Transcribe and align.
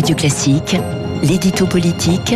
Radio 0.00 0.16
Classique, 0.16 0.76
l'édito 1.22 1.66
politique 1.66 2.34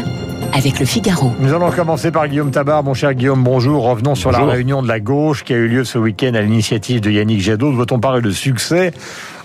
avec 0.53 0.79
le 0.81 0.85
Figaro. 0.85 1.33
Nous 1.41 1.55
allons 1.55 1.71
commencer 1.71 2.11
par 2.11 2.29
Guillaume 2.29 2.51
Tabar. 2.51 2.85
Mon 2.85 2.93
cher 2.93 3.15
Guillaume, 3.15 3.43
bonjour. 3.43 3.85
Revenons 3.85 4.15
sur 4.15 4.31
la 4.31 4.45
réunion 4.45 4.83
de 4.83 4.89
la 4.89 5.01
gauche 5.01 5.45
qui 5.45 5.55
a 5.55 5.57
eu 5.57 5.67
lieu 5.67 5.83
ce 5.83 5.97
week-end 5.97 6.35
à 6.35 6.43
l'initiative 6.43 7.01
de 7.01 7.11
Yannick 7.11 7.41
Jadot. 7.41 7.73
Doit-on 7.73 8.01
parler 8.01 8.21
de 8.21 8.31
succès, 8.33 8.93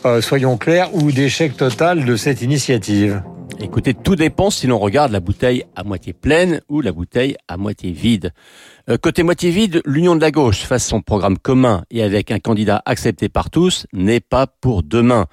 euh, 0.03 0.19
soyons 0.19 0.57
clairs, 0.57 0.93
ou 0.93 1.13
d'échec 1.13 1.55
total 1.55 2.03
de 2.03 2.17
cette 2.17 2.41
initiative? 2.41 3.23
Écoutez, 3.61 3.93
tout 3.93 4.17
dépend 4.17 4.49
si 4.49 4.67
l'on 4.67 4.79
regarde 4.79 5.13
la 5.13 5.21
bouteille 5.21 5.63
à 5.77 5.85
moitié 5.85 6.11
pleine 6.11 6.59
ou 6.67 6.81
la 6.81 6.91
bouteille 6.91 7.37
à 7.47 7.55
moitié 7.55 7.93
vide. 7.93 8.33
Euh, 8.89 8.97
côté 8.97 9.23
moitié 9.23 9.49
vide, 9.49 9.81
l'union 9.85 10.17
de 10.17 10.21
la 10.21 10.31
gauche 10.31 10.63
face 10.63 10.85
son 10.85 10.99
programme 10.99 11.37
commun 11.37 11.83
et 11.89 12.03
avec 12.03 12.31
un 12.31 12.39
candidat 12.39 12.81
accepté 12.85 13.29
par 13.29 13.49
tous 13.49 13.87
n'est 13.93 14.19
pas 14.19 14.45
pour 14.45 14.83
demain. 14.83 15.27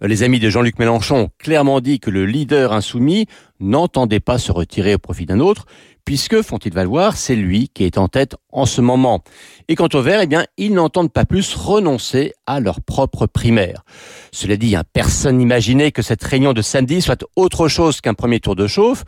Les 0.00 0.22
amis 0.22 0.38
de 0.38 0.48
Jean-Luc 0.48 0.78
Mélenchon 0.78 1.16
ont 1.16 1.30
clairement 1.38 1.80
dit 1.80 1.98
que 1.98 2.10
le 2.10 2.24
leader 2.24 2.72
insoumis 2.72 3.26
n'entendait 3.58 4.20
pas 4.20 4.38
se 4.38 4.52
retirer 4.52 4.94
au 4.94 4.98
profit 4.98 5.26
d'un 5.26 5.40
autre, 5.40 5.66
puisque, 6.04 6.40
font-ils 6.42 6.72
valoir, 6.72 7.16
c'est 7.16 7.34
lui 7.34 7.68
qui 7.68 7.82
est 7.82 7.98
en 7.98 8.06
tête 8.06 8.36
en 8.52 8.64
ce 8.64 8.80
moment. 8.80 9.24
Et 9.66 9.74
quant 9.74 9.88
au 9.92 10.00
Vert, 10.00 10.20
eh 10.22 10.28
bien, 10.28 10.44
ils 10.56 10.72
n'entendent 10.72 11.12
pas 11.12 11.24
plus 11.24 11.52
renoncer 11.52 12.32
à 12.46 12.60
leur 12.60 12.80
propre 12.80 13.26
primaire. 13.26 13.82
Cela 14.30 14.56
dit, 14.56 14.76
hein, 14.76 14.84
personne 14.92 15.38
n'imaginait 15.38 15.90
que 15.90 16.02
cette 16.02 16.22
réunion 16.22 16.52
de 16.52 16.62
samedi 16.62 17.02
soit 17.02 17.24
autre 17.34 17.66
chose 17.66 18.00
qu'un 18.00 18.14
premier 18.14 18.38
tour 18.38 18.54
de 18.54 18.68
chauffe 18.68 19.04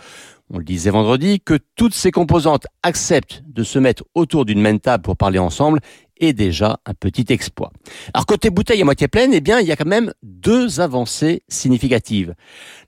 on 0.52 0.59
le 0.59 0.64
disait 0.64 0.91
vendredi, 0.91 1.41
que 1.41 1.59
toutes 1.77 1.95
ces 1.95 2.11
composantes 2.11 2.66
acceptent 2.83 3.45
de 3.47 3.62
se 3.62 3.78
mettre 3.78 4.02
autour 4.14 4.45
d'une 4.45 4.61
même 4.61 4.80
table 4.80 5.02
pour 5.02 5.16
parler 5.16 5.38
ensemble 5.38 5.78
est 6.20 6.33
déjà 6.33 6.79
un 6.87 6.95
petit 6.95 7.27
exploit. 7.30 7.73
Alors 8.15 8.27
côté 8.27 8.51
bouteille 8.51 8.83
à 8.83 8.84
moitié 8.84 9.09
pleine, 9.09 9.33
eh 9.34 9.41
bien, 9.41 9.61
il 9.61 9.66
y 9.66 9.73
a 9.73 9.77
quand 9.77 9.87
même 9.87 10.12
deux 10.23 10.80
avancées 10.80 11.42
significatives. 11.48 12.34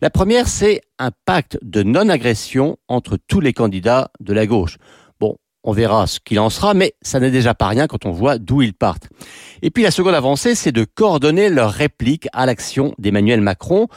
La 0.00 0.10
première, 0.10 0.48
c'est 0.48 0.82
un 0.98 1.10
pacte 1.24 1.58
de 1.62 1.82
non-agression 1.82 2.76
entre 2.88 3.16
tous 3.16 3.40
les 3.40 3.52
candidats 3.52 4.10
de 4.20 4.32
la 4.32 4.46
gauche. 4.46 4.76
Bon, 5.18 5.36
on 5.64 5.72
verra 5.72 6.06
ce 6.06 6.20
qu'il 6.20 6.38
en 6.38 6.50
sera, 6.50 6.74
mais 6.74 6.94
ça 7.02 7.18
n'est 7.18 7.30
déjà 7.30 7.54
pas 7.54 7.68
rien 7.68 7.86
quand 7.86 8.06
on 8.06 8.12
voit 8.12 8.38
d'où 8.38 8.62
ils 8.62 8.74
partent. 8.74 9.08
Et 9.62 9.70
puis 9.70 9.82
la 9.82 9.90
seconde 9.90 10.14
avancée, 10.14 10.54
c'est 10.54 10.72
de 10.72 10.84
coordonner 10.84 11.48
leur 11.48 11.72
réplique 11.72 12.28
à 12.32 12.46
l'action 12.46 12.94
d'Emmanuel 12.98 13.40
Macron 13.40 13.88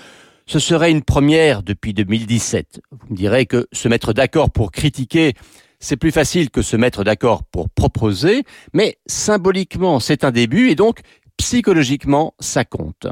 ce 0.47 0.59
serait 0.59 0.91
une 0.91 1.01
première 1.01 1.63
depuis 1.63 1.93
2017. 1.93 2.81
Vous 2.91 3.07
me 3.09 3.15
direz 3.15 3.45
que 3.45 3.67
se 3.71 3.87
mettre 3.87 4.13
d'accord 4.13 4.51
pour 4.51 4.71
critiquer, 4.71 5.33
c'est 5.79 5.97
plus 5.97 6.11
facile 6.11 6.49
que 6.49 6.61
se 6.61 6.75
mettre 6.75 7.03
d'accord 7.03 7.43
pour 7.43 7.69
proposer, 7.69 8.43
mais 8.73 8.97
symboliquement, 9.05 9.99
c'est 9.99 10.23
un 10.23 10.31
début 10.31 10.69
et 10.69 10.75
donc 10.75 10.99
psychologiquement, 11.37 12.33
ça 12.39 12.65
compte. 12.65 13.07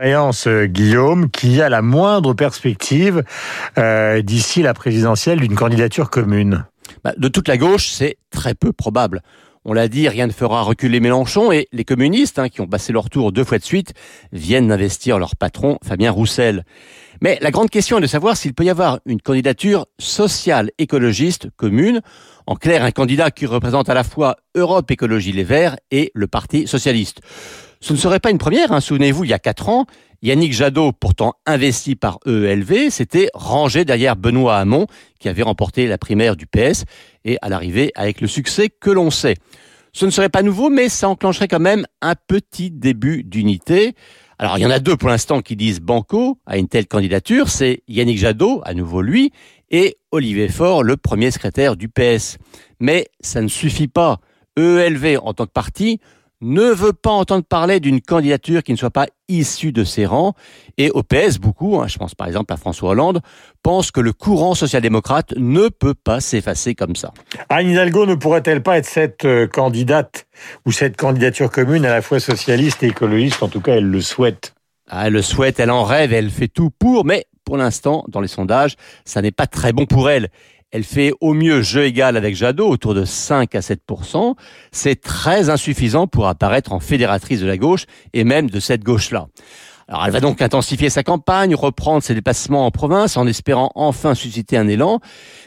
Euh, 0.00 0.66
Guillaume, 0.66 1.28
qui 1.30 1.60
a 1.60 1.68
la 1.68 1.82
moindre 1.82 2.32
perspective 2.32 3.24
euh, 3.78 4.22
d'ici 4.22 4.62
la 4.62 4.72
présidentielle 4.72 5.40
d'une 5.40 5.56
candidature 5.56 6.08
commune 6.08 6.66
bah, 7.02 7.14
De 7.16 7.28
toute 7.28 7.48
la 7.48 7.56
gauche, 7.56 7.88
c'est 7.88 8.16
très 8.30 8.54
peu 8.54 8.72
probable. 8.72 9.22
On 9.70 9.74
l'a 9.74 9.88
dit, 9.88 10.08
rien 10.08 10.26
ne 10.26 10.32
fera 10.32 10.62
reculer 10.62 10.98
Mélenchon 10.98 11.52
et 11.52 11.68
les 11.72 11.84
communistes, 11.84 12.38
hein, 12.38 12.48
qui 12.48 12.62
ont 12.62 12.66
passé 12.66 12.90
leur 12.90 13.10
tour 13.10 13.32
deux 13.32 13.44
fois 13.44 13.58
de 13.58 13.64
suite, 13.64 13.92
viennent 14.32 14.68
d'investir 14.68 15.18
leur 15.18 15.36
patron, 15.36 15.76
Fabien 15.86 16.10
Roussel. 16.10 16.64
Mais 17.20 17.36
la 17.42 17.50
grande 17.50 17.68
question 17.68 17.98
est 17.98 18.00
de 18.00 18.06
savoir 18.06 18.38
s'il 18.38 18.54
peut 18.54 18.64
y 18.64 18.70
avoir 18.70 19.00
une 19.04 19.20
candidature 19.20 19.84
sociale 19.98 20.70
écologiste 20.78 21.50
commune, 21.58 22.00
en 22.46 22.54
clair 22.54 22.82
un 22.82 22.92
candidat 22.92 23.30
qui 23.30 23.44
représente 23.44 23.90
à 23.90 23.94
la 23.94 24.04
fois 24.04 24.36
Europe 24.54 24.90
Écologie 24.90 25.32
Les 25.32 25.44
Verts 25.44 25.76
et 25.90 26.12
le 26.14 26.28
Parti 26.28 26.66
Socialiste. 26.66 27.20
Ce 27.80 27.92
ne 27.92 27.98
serait 27.98 28.20
pas 28.20 28.30
une 28.30 28.38
première, 28.38 28.72
hein. 28.72 28.80
souvenez-vous, 28.80 29.24
il 29.24 29.30
y 29.30 29.34
a 29.34 29.38
quatre 29.38 29.68
ans, 29.68 29.84
Yannick 30.22 30.52
Jadot, 30.52 30.92
pourtant 30.92 31.34
investi 31.46 31.94
par 31.94 32.18
EELV, 32.26 32.90
s'était 32.90 33.30
rangé 33.34 33.84
derrière 33.84 34.16
Benoît 34.16 34.58
Hamon, 34.58 34.86
qui 35.20 35.28
avait 35.28 35.42
remporté 35.42 35.86
la 35.86 35.96
primaire 35.96 36.36
du 36.36 36.46
PS, 36.46 36.84
et 37.24 37.38
à 37.40 37.48
l'arrivée 37.48 37.92
avec 37.94 38.20
le 38.20 38.26
succès 38.26 38.68
que 38.68 38.90
l'on 38.90 39.10
sait. 39.10 39.36
Ce 39.92 40.06
ne 40.06 40.10
serait 40.10 40.28
pas 40.28 40.42
nouveau, 40.42 40.70
mais 40.70 40.88
ça 40.88 41.08
enclencherait 41.08 41.48
quand 41.48 41.60
même 41.60 41.86
un 42.02 42.14
petit 42.14 42.70
début 42.70 43.22
d'unité. 43.22 43.94
Alors 44.38 44.58
il 44.58 44.62
y 44.62 44.66
en 44.66 44.70
a 44.70 44.80
deux 44.80 44.96
pour 44.96 45.08
l'instant 45.08 45.40
qui 45.40 45.56
disent 45.56 45.80
banco 45.80 46.38
à 46.46 46.58
une 46.58 46.68
telle 46.68 46.86
candidature, 46.86 47.48
c'est 47.48 47.82
Yannick 47.88 48.18
Jadot, 48.18 48.60
à 48.64 48.74
nouveau 48.74 49.02
lui, 49.02 49.32
et 49.70 49.98
Olivier 50.10 50.48
Faure, 50.48 50.82
le 50.82 50.96
premier 50.96 51.30
secrétaire 51.30 51.76
du 51.76 51.88
PS. 51.88 52.38
Mais 52.80 53.08
ça 53.20 53.40
ne 53.40 53.48
suffit 53.48 53.88
pas. 53.88 54.20
EELV 54.56 55.18
en 55.22 55.34
tant 55.34 55.46
que 55.46 55.52
parti 55.52 56.00
ne 56.40 56.62
veut 56.62 56.92
pas 56.92 57.10
entendre 57.10 57.44
parler 57.44 57.80
d'une 57.80 58.00
candidature 58.00 58.62
qui 58.62 58.72
ne 58.72 58.76
soit 58.76 58.90
pas 58.90 59.06
issue 59.28 59.72
de 59.72 59.84
ses 59.84 60.06
rangs. 60.06 60.34
Et 60.76 60.90
au 60.90 61.02
PS, 61.02 61.38
beaucoup, 61.38 61.80
hein, 61.80 61.86
je 61.88 61.98
pense 61.98 62.14
par 62.14 62.26
exemple 62.26 62.52
à 62.52 62.56
François 62.56 62.90
Hollande, 62.90 63.20
pensent 63.62 63.90
que 63.90 64.00
le 64.00 64.12
courant 64.12 64.54
social-démocrate 64.54 65.34
ne 65.36 65.68
peut 65.68 65.94
pas 65.94 66.20
s'effacer 66.20 66.74
comme 66.74 66.96
ça. 66.96 67.12
Anne 67.48 67.70
Hidalgo 67.70 68.06
ne 68.06 68.14
pourrait-elle 68.14 68.62
pas 68.62 68.78
être 68.78 68.86
cette 68.86 69.24
euh, 69.24 69.46
candidate 69.46 70.26
ou 70.64 70.72
cette 70.72 70.96
candidature 70.96 71.50
commune 71.50 71.84
à 71.84 71.90
la 71.90 72.02
fois 72.02 72.20
socialiste 72.20 72.82
et 72.82 72.88
écologiste? 72.88 73.42
En 73.42 73.48
tout 73.48 73.60
cas, 73.60 73.76
elle 73.76 73.88
le 73.88 74.00
souhaite. 74.00 74.54
Ah, 74.88 75.06
elle 75.06 75.12
le 75.12 75.22
souhaite, 75.22 75.60
elle 75.60 75.70
en 75.70 75.84
rêve, 75.84 76.14
elle 76.14 76.30
fait 76.30 76.48
tout 76.48 76.70
pour, 76.70 77.04
mais 77.04 77.26
pour 77.44 77.56
l'instant, 77.56 78.04
dans 78.08 78.20
les 78.20 78.28
sondages, 78.28 78.76
ça 79.04 79.20
n'est 79.22 79.32
pas 79.32 79.46
très 79.46 79.72
bon 79.72 79.86
pour 79.86 80.08
elle. 80.08 80.28
Elle 80.70 80.84
fait 80.84 81.12
au 81.20 81.32
mieux 81.32 81.62
jeu 81.62 81.84
égal 81.84 82.16
avec 82.16 82.36
Jadot, 82.36 82.68
autour 82.68 82.94
de 82.94 83.06
5 83.06 83.54
à 83.54 83.62
7 83.62 83.80
C'est 84.70 85.00
très 85.00 85.48
insuffisant 85.48 86.06
pour 86.06 86.28
apparaître 86.28 86.72
en 86.72 86.80
fédératrice 86.80 87.40
de 87.40 87.46
la 87.46 87.56
gauche 87.56 87.86
et 88.12 88.24
même 88.24 88.50
de 88.50 88.60
cette 88.60 88.84
gauche-là. 88.84 89.28
Alors 89.88 90.04
elle 90.04 90.12
va 90.12 90.20
donc 90.20 90.42
intensifier 90.42 90.90
sa 90.90 91.02
campagne, 91.02 91.54
reprendre 91.54 92.02
ses 92.02 92.14
déplacements 92.14 92.66
en 92.66 92.70
province 92.70 93.16
en 93.16 93.26
espérant 93.26 93.70
enfin 93.74 94.14
susciter 94.14 94.58
un 94.58 94.68
élan, 94.68 95.00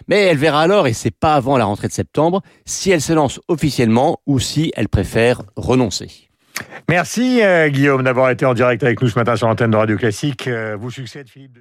mais 0.07 0.23
elle 0.23 0.37
verra 0.37 0.63
alors, 0.63 0.87
et 0.87 0.93
c'est 0.93 1.15
pas 1.15 1.35
avant 1.35 1.57
la 1.57 1.65
rentrée 1.65 1.87
de 1.87 1.93
septembre, 1.93 2.41
si 2.65 2.89
elle 2.89 3.01
se 3.01 3.13
lance 3.13 3.39
officiellement 3.47 4.19
ou 4.25 4.39
si 4.39 4.71
elle 4.75 4.89
préfère 4.89 5.43
renoncer. 5.55 6.29
Merci 6.89 7.43
euh, 7.43 7.69
Guillaume 7.69 8.03
d'avoir 8.03 8.31
été 8.31 8.47
en 8.47 8.55
direct 8.55 8.83
avec 8.83 8.99
nous 9.03 9.09
ce 9.09 9.19
matin 9.19 9.35
sur 9.35 9.47
l'antenne 9.47 9.69
de 9.69 9.77
Radio 9.77 9.97
Classique. 9.97 10.47
Euh, 10.47 10.75
vous 10.79 10.89
succède 10.89 11.29
Philippe 11.29 11.59